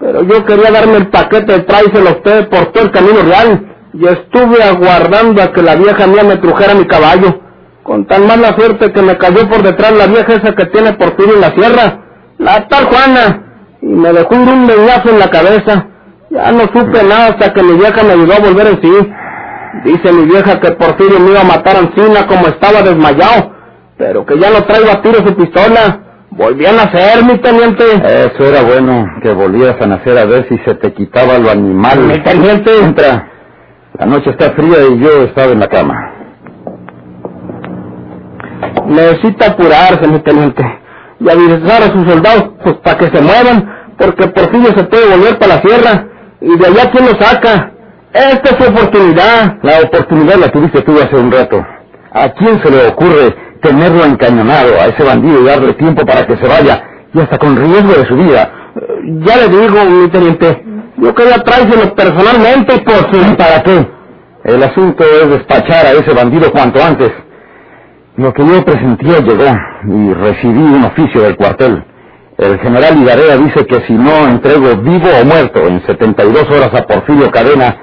Pero 0.00 0.22
yo 0.22 0.44
quería 0.46 0.70
darme 0.70 0.96
el 0.96 1.08
paquete 1.08 1.52
de 1.52 1.60
tráiselo 1.60 2.08
a 2.08 2.12
usted 2.12 2.48
por 2.48 2.72
todo 2.72 2.84
el 2.84 2.90
camino 2.90 3.20
real. 3.22 3.66
Y 3.92 4.06
estuve 4.06 4.62
aguardando 4.62 5.42
a 5.42 5.52
que 5.52 5.62
la 5.62 5.76
vieja 5.76 6.06
mía 6.06 6.24
me 6.24 6.38
trujera 6.38 6.74
mi 6.74 6.86
caballo. 6.86 7.38
Con 7.82 8.06
tan 8.06 8.26
mala 8.26 8.56
suerte 8.56 8.92
que 8.92 9.02
me 9.02 9.18
cayó 9.18 9.46
por 9.48 9.62
detrás 9.62 9.92
la 9.92 10.06
vieja 10.06 10.32
esa 10.32 10.54
que 10.54 10.66
tiene 10.66 10.94
Porfirio 10.94 11.34
en 11.34 11.40
la 11.42 11.52
sierra. 11.52 12.00
La 12.38 12.66
tal 12.68 12.86
Juana. 12.86 13.42
Y 13.82 13.86
me 13.88 14.12
dejó 14.12 14.36
un 14.36 14.66
leñazo 14.66 15.10
en 15.10 15.18
la 15.18 15.28
cabeza. 15.28 15.86
Ya 16.30 16.50
no 16.52 16.60
supe 16.60 17.02
nada 17.02 17.26
hasta 17.26 17.52
que 17.52 17.62
mi 17.62 17.74
vieja 17.74 18.02
me 18.02 18.12
ayudó 18.12 18.32
a 18.34 18.40
volver 18.40 18.66
en 18.68 18.80
sí. 18.80 19.12
Dice 19.84 20.12
mi 20.12 20.24
vieja 20.24 20.60
que 20.60 20.72
Porfirio 20.72 21.20
me 21.20 21.32
iba 21.32 21.42
a 21.42 21.44
matar 21.44 21.76
a 21.76 21.80
Encina 21.80 22.26
como 22.26 22.46
estaba 22.46 22.80
desmayado. 22.82 23.52
Pero 23.98 24.24
que 24.24 24.38
ya 24.38 24.48
no 24.50 24.64
traigo 24.64 24.90
a 24.90 25.02
tiro 25.02 25.18
su 25.26 25.34
pistola. 25.34 26.09
Volví 26.30 26.64
a 26.64 26.72
nacer, 26.72 27.24
mi 27.24 27.38
teniente. 27.38 27.84
Eso 27.84 28.44
era 28.44 28.62
bueno, 28.62 29.04
que 29.22 29.32
volvieras 29.32 29.76
a 29.80 29.86
nacer 29.86 30.16
a 30.16 30.24
ver 30.26 30.46
si 30.48 30.56
se 30.58 30.74
te 30.76 30.92
quitaba 30.92 31.38
lo 31.38 31.50
animal. 31.50 32.00
Mi 32.06 32.22
teniente. 32.22 32.70
Entra. 32.82 33.28
La 33.98 34.06
noche 34.06 34.30
está 34.30 34.52
fría 34.52 34.78
y 34.90 35.00
yo 35.00 35.24
estaba 35.24 35.52
en 35.52 35.60
la 35.60 35.66
cama. 35.68 35.94
Necesita 38.86 39.48
apurarse, 39.48 40.06
mi 40.06 40.20
teniente. 40.20 40.62
Y 41.18 41.28
avisar 41.28 41.82
a 41.82 41.92
sus 41.92 42.08
soldados, 42.08 42.50
pues 42.62 42.76
para 42.76 42.98
que 42.98 43.06
se 43.08 43.20
muevan, 43.20 43.94
porque 43.98 44.28
Porfirio 44.28 44.70
se 44.76 44.84
puede 44.84 45.16
volver 45.16 45.38
para 45.38 45.56
la 45.56 45.62
sierra. 45.62 46.06
Y 46.40 46.56
de 46.56 46.66
allá, 46.66 46.90
¿quién 46.92 47.06
lo 47.06 47.20
saca? 47.20 47.72
Esta 48.12 48.50
es 48.50 48.56
su 48.64 48.70
oportunidad. 48.70 49.58
La 49.62 49.80
oportunidad 49.84 50.36
la 50.36 50.48
tuviste 50.48 50.80
tú 50.82 50.92
hace 50.92 51.16
un 51.16 51.30
rato. 51.30 51.60
¿A 52.12 52.28
quién 52.30 52.62
se 52.62 52.70
le 52.70 52.86
ocurre 52.88 53.49
tenerlo 53.62 54.04
encañonado 54.04 54.74
a 54.80 54.86
ese 54.86 55.02
bandido 55.04 55.40
y 55.42 55.46
darle 55.46 55.74
tiempo 55.74 56.04
para 56.06 56.26
que 56.26 56.36
se 56.36 56.46
vaya, 56.48 56.82
y 57.14 57.20
hasta 57.20 57.38
con 57.38 57.56
riesgo 57.56 57.92
de 57.92 58.06
su 58.06 58.16
vida? 58.16 58.52
Eh, 58.76 59.20
Ya 59.26 59.36
le 59.36 59.48
digo, 59.48 59.84
mi 59.86 60.08
teniente, 60.10 60.64
yo 60.96 61.14
quería 61.14 61.38
traérselo 61.38 61.94
personalmente 61.94 62.74
y 62.76 62.80
por 62.80 63.16
¿Y 63.30 63.34
para 63.36 63.62
qué? 63.62 63.88
El 64.44 64.62
asunto 64.62 65.04
es 65.04 65.30
despachar 65.30 65.86
a 65.86 65.92
ese 65.92 66.12
bandido 66.14 66.50
cuanto 66.52 66.82
antes. 66.82 67.12
Lo 68.16 68.32
que 68.32 68.46
yo 68.46 68.64
presentía 68.64 69.18
llegó 69.20 69.50
y 69.88 70.14
recibí 70.14 70.58
un 70.62 70.84
oficio 70.84 71.22
del 71.22 71.36
cuartel. 71.36 71.84
El 72.38 72.58
general 72.60 72.98
Hidarea 72.98 73.36
dice 73.36 73.66
que 73.66 73.80
si 73.86 73.92
no 73.94 74.26
entrego 74.28 74.76
vivo 74.78 75.08
o 75.20 75.24
muerto 75.26 75.60
en 75.66 75.84
72 75.86 76.44
horas 76.50 76.70
a 76.74 76.86
Porfirio 76.86 77.30
Cadena, 77.30 77.76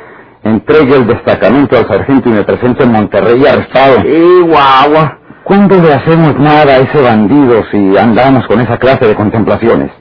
entregue 0.44 0.96
el 0.96 1.08
destacamento 1.08 1.78
al 1.78 1.88
sargento 1.88 2.30
y 2.30 2.34
me 2.34 2.44
presente 2.44 2.84
en 2.84 2.92
Monterrey 2.92 3.46
arrestado. 3.46 3.98
Sí, 4.02 4.40
guagua. 4.48 5.17
¿Cuándo 5.48 5.78
le 5.78 5.94
hacemos 5.94 6.38
nada 6.40 6.74
a 6.74 6.78
ese 6.80 7.02
bandido 7.02 7.64
si 7.72 7.98
andamos 7.98 8.46
con 8.48 8.60
esa 8.60 8.78
clase 8.78 9.08
de 9.08 9.16
contemplaciones? 9.16 9.92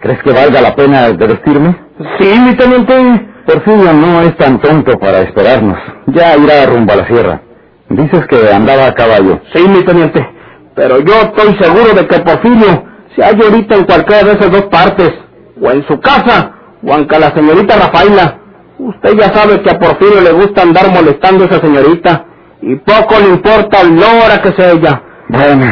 ¿Crees 0.00 0.22
que 0.22 0.32
valga 0.32 0.62
la 0.62 0.74
pena 0.74 1.10
de 1.10 1.26
vestirme? 1.26 1.76
Sí, 2.18 2.40
mi 2.40 2.54
teniente. 2.56 3.28
Porfirio 3.44 3.92
no 3.92 4.22
es 4.22 4.34
tan 4.38 4.58
tonto 4.62 4.98
para 4.98 5.20
esperarnos. 5.20 5.76
Ya 6.06 6.38
irá 6.38 6.64
rumbo 6.64 6.94
a 6.94 6.96
la 6.96 7.06
sierra. 7.06 7.42
Dices 7.90 8.26
que 8.28 8.50
andaba 8.50 8.86
a 8.86 8.94
caballo. 8.94 9.42
Sí, 9.52 9.62
mi 9.68 9.84
teniente. 9.84 10.26
Pero 10.74 11.00
yo 11.00 11.12
estoy 11.20 11.54
seguro 11.60 11.92
de 11.94 12.06
que 12.06 12.20
Porfirio 12.20 12.84
se 13.14 13.22
halla 13.22 13.44
ahorita 13.44 13.76
en 13.76 13.84
cualquiera 13.84 14.24
de 14.24 14.32
esas 14.32 14.50
dos 14.52 14.62
partes. 14.70 15.12
O 15.60 15.70
en 15.70 15.86
su 15.86 16.00
casa, 16.00 16.54
o 16.82 16.94
aunque 16.94 17.18
la 17.18 17.30
señorita 17.34 17.76
Rafaela. 17.76 18.38
Usted 18.78 19.18
ya 19.18 19.34
sabe 19.34 19.60
que 19.60 19.70
a 19.70 19.78
Porfirio 19.78 20.22
le 20.22 20.32
gusta 20.32 20.62
andar 20.62 20.90
molestando 20.90 21.44
a 21.44 21.48
esa 21.48 21.60
señorita. 21.60 22.24
Y 22.62 22.76
poco 22.76 23.18
le 23.20 23.28
importa 23.30 23.82
la 23.82 24.24
hora 24.24 24.40
que 24.40 24.52
sea 24.52 24.70
ella. 24.70 25.02
Bueno, 25.28 25.66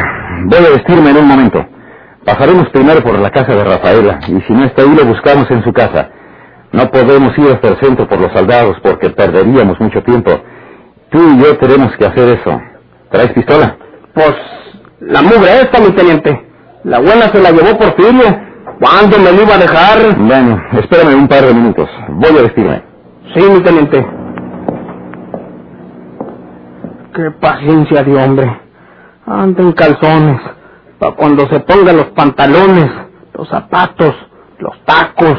voy 0.45 0.65
a 0.65 0.69
vestirme 0.71 1.11
en 1.11 1.17
un 1.17 1.27
momento. 1.27 1.65
Bajaremos 2.25 2.69
primero 2.69 3.01
por 3.01 3.17
la 3.17 3.31
casa 3.31 3.53
de 3.55 3.63
Rafaela, 3.63 4.19
y 4.27 4.41
si 4.41 4.53
no 4.53 4.65
está 4.65 4.83
ahí, 4.83 4.93
lo 4.93 5.05
buscamos 5.05 5.49
en 5.49 5.63
su 5.63 5.73
casa. 5.73 6.09
No 6.71 6.89
podemos 6.91 7.37
ir 7.37 7.51
hasta 7.51 7.69
el 7.69 7.79
centro 7.79 8.07
por 8.07 8.19
los 8.19 8.31
soldados 8.33 8.77
porque 8.83 9.09
perderíamos 9.09 9.79
mucho 9.79 10.03
tiempo. 10.03 10.31
Tú 11.09 11.19
y 11.19 11.43
yo 11.43 11.57
tenemos 11.57 11.95
que 11.97 12.05
hacer 12.05 12.29
eso. 12.29 12.61
¿Traes 13.09 13.31
pistola? 13.33 13.75
Pues 14.13 14.33
la 15.01 15.21
mugre 15.21 15.61
esta, 15.61 15.79
mi 15.79 15.91
teniente. 15.91 16.47
La 16.83 16.99
buena 16.99 17.31
se 17.31 17.39
la 17.41 17.51
llevó 17.51 17.77
Porfirio. 17.77 18.51
¿Cuándo 18.79 19.17
me 19.19 19.31
lo 19.31 19.43
iba 19.43 19.55
a 19.55 19.57
dejar? 19.57 20.17
Bueno, 20.17 20.61
espérame 20.73 21.15
un 21.15 21.27
par 21.27 21.45
de 21.45 21.53
minutos. 21.53 21.89
Voy 22.09 22.37
a 22.37 22.41
vestirme. 22.43 22.83
Sí, 23.33 23.41
mi 23.41 23.61
teniente. 23.61 24.20
Qué 27.13 27.29
paciencia 27.31 28.03
de 28.03 28.15
hombre. 28.15 28.61
Anda 29.25 29.61
en 29.63 29.73
calzones. 29.73 30.39
Para 30.97 31.15
cuando 31.15 31.47
se 31.49 31.59
ponga 31.59 31.91
los 31.91 32.05
pantalones, 32.11 32.89
los 33.33 33.49
zapatos, 33.49 34.15
los 34.59 34.79
tacos, 34.85 35.37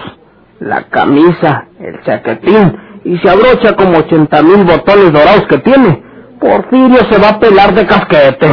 la 0.61 0.85
camisa, 0.91 1.69
el 1.81 2.03
chaquetín 2.03 2.77
y 3.05 3.17
se 3.19 3.31
abrocha 3.31 3.75
como 3.75 3.99
ochenta 3.99 4.43
mil 4.43 4.65
botones 4.65 5.13
dorados 5.13 5.47
que 5.49 5.59
tiene. 5.59 6.03
Porfirio 6.39 6.99
se 7.11 7.19
va 7.19 7.31
a 7.31 7.41
pelar 7.41 7.73
de 7.75 7.87
casquete. 7.87 8.47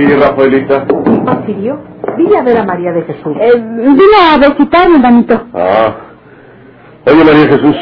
Aquí, 0.00 0.14
Rafaelita? 0.14 0.86
Porfirio, 0.86 1.78
vine 2.16 2.38
a 2.38 2.42
ver 2.42 2.58
a 2.58 2.64
María 2.64 2.92
de 2.92 3.02
Jesús. 3.02 3.36
Eh, 3.40 3.52
vine 3.56 4.16
a 4.32 4.38
visitarme, 4.38 4.98
manito. 4.98 5.42
Ah. 5.54 5.94
Oye, 7.06 7.24
María 7.24 7.46
Jesús, 7.48 7.76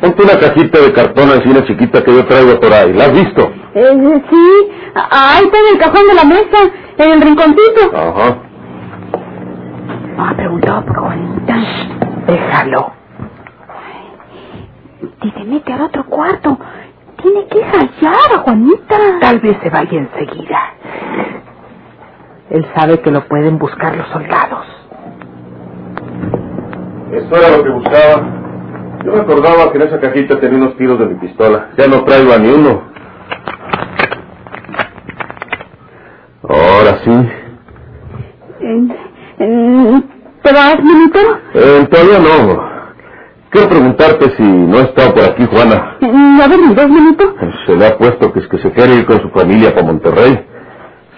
ponte 0.00 0.22
una 0.22 0.38
cajita 0.38 0.80
de 0.80 0.92
cartón 0.92 1.30
así, 1.30 1.48
una 1.48 1.64
chiquita 1.64 2.02
que 2.02 2.14
yo 2.14 2.24
traigo 2.26 2.60
por 2.60 2.72
ahí. 2.72 2.92
¿La 2.92 3.04
has 3.04 3.12
visto? 3.12 3.50
Eh, 3.74 4.22
sí, 4.30 4.70
ahí 4.94 5.44
está 5.44 5.58
en 5.58 5.74
el 5.74 5.78
cajón 5.78 6.06
de 6.08 6.14
la 6.14 6.24
mesa, 6.24 6.58
en 6.98 7.12
el 7.12 7.20
rinconcito. 7.20 7.96
Ajá. 7.96 8.36
Ah, 10.18 10.34
preguntaba 10.36 10.82
por 10.84 10.98
Juanita. 10.98 11.56
Déjalo. 12.26 12.92
Si 15.22 15.30
se 15.30 15.44
mete 15.44 15.72
al 15.72 15.82
otro 15.82 16.04
cuarto, 16.06 16.58
tiene 17.22 17.46
que 17.46 17.60
callar 17.60 18.32
a 18.34 18.38
Juanita. 18.38 18.96
Tal 19.20 19.38
vez 19.40 19.56
se 19.62 19.70
vaya 19.70 19.98
enseguida. 19.98 20.58
Él 22.50 22.66
sabe 22.74 23.00
que 23.00 23.10
lo 23.10 23.26
pueden 23.28 23.58
buscar 23.58 23.94
los 23.96 24.08
soldados. 24.08 24.66
Eso 27.12 27.36
era 27.36 27.56
lo 27.56 27.62
que 27.62 27.70
buscaba. 27.70 28.22
Yo 29.04 29.12
me 29.12 29.20
acordaba 29.20 29.70
que 29.70 29.78
en 29.78 29.88
esa 29.88 30.00
cajita 30.00 30.40
tenía 30.40 30.58
unos 30.58 30.76
tiros 30.76 30.98
de 30.98 31.06
mi 31.06 31.14
pistola. 31.16 31.70
Ya 31.76 31.86
no 31.86 32.04
traigo 32.04 32.32
a 32.32 32.38
ni 32.38 32.50
uno. 32.50 32.82
Ahora 36.48 36.98
sí. 37.04 37.28
¿Te 40.42 40.52
vas, 40.52 40.76
manito? 40.82 41.18
Eh, 41.54 41.86
todavía 41.90 42.18
no. 42.18 42.68
Quiero 43.50 43.68
preguntarte 43.68 44.30
si 44.36 44.42
no 44.42 44.78
ha 44.78 44.82
estado 44.82 45.14
por 45.14 45.24
aquí 45.24 45.46
Juana. 45.46 45.96
Eh, 46.00 46.42
a 46.42 46.48
ver, 46.48 46.58
¿me 46.58 46.74
ves, 46.74 46.88
manito? 46.88 47.34
Se 47.66 47.76
le 47.76 47.86
ha 47.86 47.96
puesto 47.96 48.32
que 48.32 48.40
es 48.40 48.48
que 48.48 48.58
se 48.58 48.72
quiere 48.72 48.94
ir 48.96 49.06
con 49.06 49.20
su 49.20 49.28
familia 49.30 49.74
para 49.74 49.86
Monterrey. 49.86 50.46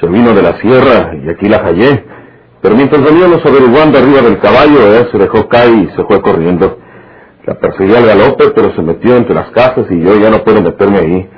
Se 0.00 0.06
vino 0.06 0.32
de 0.32 0.42
la 0.42 0.58
sierra 0.60 1.12
y 1.22 1.28
aquí 1.28 1.48
la 1.48 1.58
hallé. 1.58 2.04
Pero 2.62 2.74
mientras 2.74 3.02
veníamos 3.02 3.44
averiguando 3.44 3.98
arriba 3.98 4.22
del 4.22 4.38
caballo, 4.38 4.86
ella 4.86 5.08
se 5.10 5.18
dejó 5.18 5.48
caer 5.48 5.74
y 5.74 5.88
se 5.96 6.04
fue 6.04 6.20
corriendo. 6.20 6.78
La 7.46 7.54
perseguí 7.54 7.94
al 7.94 8.06
galope, 8.06 8.50
pero 8.54 8.74
se 8.74 8.82
metió 8.82 9.16
entre 9.16 9.34
las 9.34 9.50
casas 9.50 9.86
y 9.90 10.00
yo 10.00 10.16
ya 10.16 10.30
no 10.30 10.44
puedo 10.44 10.60
meterme 10.60 10.98
ahí. 10.98 11.30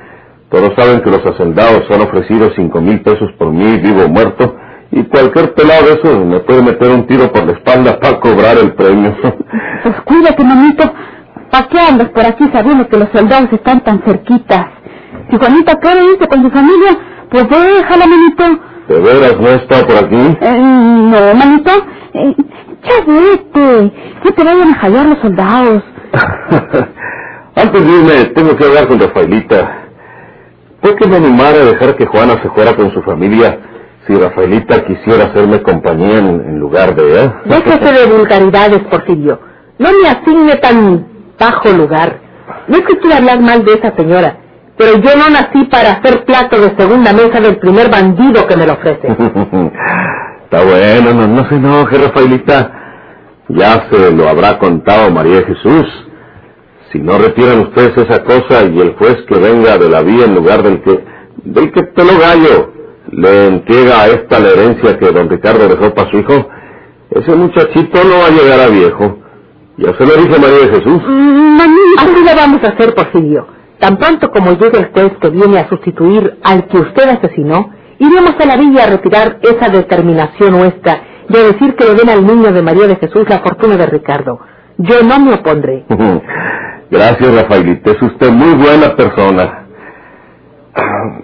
Todos 0.50 0.72
saben 0.76 1.00
que 1.00 1.10
los 1.10 1.24
hacendados 1.24 1.90
han 1.90 2.02
ofrecido 2.02 2.50
cinco 2.54 2.80
mil 2.80 3.00
pesos 3.00 3.30
por 3.38 3.50
mí, 3.50 3.78
vivo 3.78 4.04
o 4.04 4.08
muerto, 4.08 4.56
y 4.90 5.02
cualquier 5.04 5.54
pelado 5.54 5.86
de 5.86 5.92
esos 5.94 6.26
me 6.26 6.40
puede 6.40 6.62
meter 6.62 6.90
un 6.90 7.06
tiro 7.06 7.32
por 7.32 7.46
la 7.46 7.52
espalda 7.52 7.98
para 7.98 8.20
cobrar 8.20 8.58
el 8.58 8.74
premio. 8.74 9.16
Pues 9.82 10.00
cuídate, 10.04 10.44
manito. 10.44 10.84
¿Para 11.50 11.68
qué 11.68 11.78
andas 11.78 12.10
por 12.10 12.24
aquí 12.24 12.48
sabiendo 12.52 12.88
que 12.88 12.98
los 12.98 13.08
soldados 13.10 13.52
están 13.52 13.82
tan 13.82 14.02
cerquitas? 14.02 14.66
Si 15.30 15.36
Juanita 15.36 15.74
quiere 15.76 16.04
irse 16.12 16.28
con 16.28 16.42
su 16.42 16.50
familia, 16.50 16.98
pues 17.30 17.48
déjala, 17.48 18.06
manito. 18.06 18.44
¿De 18.88 19.00
veras 19.00 19.40
no 19.40 19.48
estado 19.48 19.86
por 19.86 19.96
aquí? 19.96 20.38
Eh, 20.40 20.58
no, 20.60 21.34
manito. 21.34 21.70
Eh, 22.14 22.36
ya 22.82 23.04
vete. 23.06 23.92
Que 24.22 24.32
te 24.32 24.44
vayan 24.44 24.74
a 24.74 24.78
hallar 24.80 25.06
los 25.06 25.18
soldados. 25.20 25.82
Antes 27.56 27.84
de 27.86 27.90
irme, 27.92 28.24
tengo 28.34 28.56
que 28.56 28.64
hablar 28.64 28.88
con 28.88 28.98
Rafaelita. 29.00 29.78
¿Por 30.80 30.96
qué 30.96 31.06
me 31.06 31.16
animara 31.16 31.58
a 31.62 31.64
dejar 31.64 31.96
que 31.96 32.06
Juana 32.06 32.40
se 32.42 32.48
fuera 32.50 32.74
con 32.74 32.90
su 32.92 33.02
familia 33.02 33.58
si 34.06 34.14
Rafaelita 34.14 34.84
quisiera 34.84 35.26
hacerme 35.26 35.62
compañía 35.62 36.18
en, 36.18 36.26
en 36.26 36.58
lugar 36.58 36.94
de 36.94 37.08
ella? 37.12 37.40
Déjese 37.44 37.92
de 37.92 38.06
vulgaridades, 38.16 38.80
Porfirio. 38.90 39.38
No 39.78 39.88
me 40.02 40.08
asigne 40.08 40.56
tan 40.56 41.06
bajo 41.38 41.68
lugar. 41.70 42.18
No 42.68 42.76
es 42.78 42.84
que 42.84 42.98
quiera 42.98 43.18
hablar 43.18 43.40
mal 43.40 43.64
de 43.64 43.74
esa 43.74 43.94
señora, 43.96 44.36
pero 44.76 44.98
yo 44.98 45.16
no 45.16 45.28
nací 45.30 45.64
para 45.70 45.92
hacer 45.92 46.24
plato 46.24 46.60
de 46.60 46.74
segunda 46.76 47.12
mesa 47.12 47.40
del 47.40 47.58
primer 47.58 47.90
bandido 47.90 48.46
que 48.46 48.56
me 48.56 48.66
lo 48.66 48.74
ofrece. 48.74 49.08
Está 50.44 50.64
bueno, 50.64 51.14
no, 51.14 51.26
no 51.26 51.48
se 51.48 51.56
enoje, 51.56 51.98
Rafaelita. 51.98 52.78
Ya 53.48 53.88
se 53.90 54.12
lo 54.12 54.28
habrá 54.28 54.58
contado 54.58 55.10
María 55.10 55.42
Jesús. 55.42 55.86
Si 56.92 56.98
no 56.98 57.18
retiran 57.18 57.60
ustedes 57.60 57.96
esa 57.96 58.22
cosa 58.22 58.64
y 58.64 58.78
el 58.78 58.94
juez 58.96 59.16
que 59.28 59.38
venga 59.38 59.78
de 59.78 59.88
la 59.88 60.02
vía 60.02 60.26
en 60.26 60.34
lugar 60.34 60.62
del 60.62 60.82
que, 60.82 61.04
del 61.44 61.72
que 61.72 61.82
peló 61.84 62.18
gallo, 62.18 62.72
le 63.10 63.46
entrega 63.46 64.02
a 64.02 64.06
esta 64.08 64.38
la 64.40 64.50
herencia 64.50 64.98
que 64.98 65.10
don 65.10 65.28
Ricardo 65.28 65.68
dejó 65.68 65.94
para 65.94 66.10
su 66.10 66.18
hijo, 66.18 66.48
ese 67.10 67.34
muchachito 67.34 68.04
no 68.04 68.18
va 68.18 68.26
a 68.26 68.30
llegar 68.30 68.60
a 68.60 68.68
viejo. 68.68 69.18
Ya 69.78 69.96
se 69.96 70.06
lo 70.06 70.14
dije 70.16 70.38
María 70.38 70.68
Jesús. 70.68 71.02
Mm. 71.06 71.60
Así 71.98 72.24
lo 72.24 72.36
vamos 72.36 72.62
a 72.62 72.68
hacer, 72.68 72.94
Porfirio. 72.94 73.46
Tan 73.82 73.96
pronto 73.96 74.30
como 74.30 74.52
llegue 74.52 74.78
el 74.78 74.92
juez 74.92 75.12
que 75.20 75.28
viene 75.30 75.58
a 75.58 75.68
sustituir 75.68 76.38
al 76.44 76.68
que 76.68 76.78
usted 76.78 77.02
asesinó, 77.02 77.70
iremos 77.98 78.34
a 78.38 78.46
la 78.46 78.56
villa 78.56 78.84
a 78.84 78.90
retirar 78.90 79.40
esa 79.42 79.70
determinación 79.70 80.52
nuestra 80.52 81.00
y 81.28 81.36
a 81.36 81.40
decir 81.40 81.74
que 81.74 81.86
le 81.86 81.94
den 81.94 82.08
al 82.08 82.24
niño 82.24 82.52
de 82.52 82.62
María 82.62 82.86
de 82.86 82.94
Jesús 82.94 83.28
la 83.28 83.40
fortuna 83.40 83.76
de 83.76 83.86
Ricardo. 83.86 84.38
Yo 84.78 85.02
no 85.02 85.18
me 85.18 85.34
opondré. 85.34 85.84
Gracias, 86.92 87.34
Rafaelita. 87.34 87.90
Es 87.90 88.02
usted 88.02 88.30
muy 88.30 88.54
buena 88.54 88.94
persona. 88.94 89.66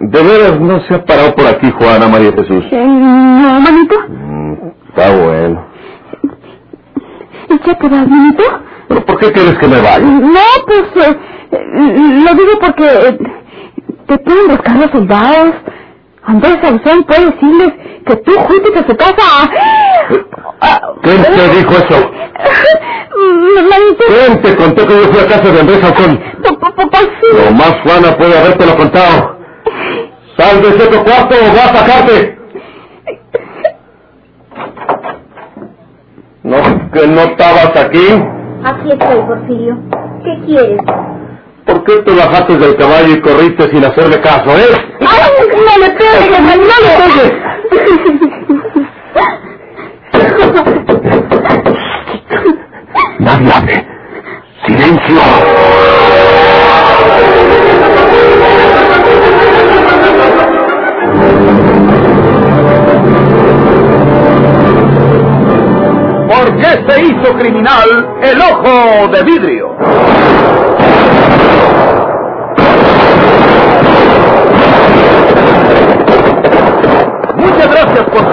De 0.01 0.21
veras 0.21 0.59
no 0.59 0.81
se 0.81 0.95
ha 0.95 1.05
parado 1.05 1.33
por 1.35 1.47
aquí, 1.47 1.71
Juana 1.71 2.09
María 2.09 2.33
Jesús. 2.33 2.65
Eh, 2.71 2.85
no, 2.85 3.61
manito. 3.61 3.95
Mm, 4.09 4.53
está 4.89 5.15
bueno. 5.15 5.65
¿Y 7.51 7.57
qué 7.57 7.73
te 7.75 7.87
vas, 7.87 8.05
manito? 8.05 8.43
¿Pero 8.89 9.05
por 9.05 9.17
qué 9.19 9.31
quieres 9.31 9.57
que 9.59 9.67
me 9.67 9.81
vaya? 9.81 9.99
No, 9.99 10.45
pues 10.67 11.07
eh, 11.07 11.11
eh, 11.11 11.38
lo 11.51 12.33
digo 12.35 12.59
porque 12.61 12.85
eh, 12.85 13.17
te 14.07 14.17
pueden 14.19 14.47
buscar 14.49 14.75
los 14.75 14.91
soldados. 14.91 15.55
Andrés 16.23 16.57
Sauzón 16.61 17.03
puede 17.05 17.25
decirles 17.31 17.73
que 18.05 18.15
tú 18.17 18.31
fuiste 18.47 18.79
a 18.79 18.87
su 18.87 18.95
casa. 18.95 19.49
a- 20.61 20.81
¿Quién 21.01 21.23
te 21.23 21.49
dijo 21.57 21.71
eso? 21.71 22.11
¿Quién 24.07 24.41
te 24.41 24.55
contó 24.55 24.87
que 24.87 24.93
yo 24.93 25.07
fui 25.11 25.19
a 25.19 25.27
casa 25.27 25.51
de 25.51 25.59
Andrés 25.59 25.79
sí. 25.81 27.27
Lo 27.45 27.51
más 27.51 27.73
Juana 27.83 28.17
puede 28.17 28.37
habértelo 28.37 28.75
contado. 28.77 29.37
Sal 30.37 30.61
de 30.61 30.69
ese 30.69 30.87
tu 30.87 31.03
cuarto 31.03 31.35
o 31.35 31.49
voy 31.49 31.59
a 31.59 31.73
sacarte. 31.75 32.37
No, 36.43 36.57
que 36.93 37.07
no 37.07 37.21
estabas 37.21 37.75
aquí. 37.75 38.07
Aquí 38.63 38.91
estoy, 38.91 39.21
Porfirio. 39.27 39.77
¿Qué 40.23 40.45
quieres? 40.45 40.79
¿Por 41.69 41.83
qué 41.83 41.97
te 42.01 42.11
bajaste 42.15 42.57
del 42.57 42.75
caballo 42.77 43.13
y 43.13 43.21
corriste 43.21 43.69
sin 43.69 43.85
hacerle 43.85 44.19
caso, 44.21 44.57
eh? 44.57 44.65
¡Ay, 45.01 45.31
no 45.55 45.77
le 45.77 45.91
pegues, 45.91 46.41
no 46.41 46.55
le 46.57 46.89
pegues! 46.97 47.31
Nadie 53.19 53.51
hable. 53.53 53.87
Silencio. 54.65 55.21
¿Por 66.29 66.57
qué 66.57 66.71
se 66.89 67.01
hizo 67.03 67.37
criminal 67.37 67.89
el 68.23 68.41
ojo 68.41 69.07
de 69.09 69.23
vidrio? 69.23 69.69
Muchas 77.35 77.71
gracias 77.71 78.05
por 78.09 78.28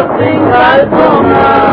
seguros 0.00 0.18
sin 0.18 0.50
calzonados. 0.50 1.70